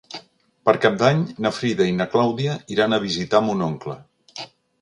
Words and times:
Per 0.69 0.73
Cap 0.85 0.95
d'Any 1.01 1.19
na 1.45 1.51
Frida 1.57 1.87
i 1.91 1.95
na 1.99 2.09
Clàudia 2.15 2.57
iran 2.77 2.97
a 2.99 3.03
visitar 3.07 3.45
mon 3.51 3.63
oncle. 3.71 3.99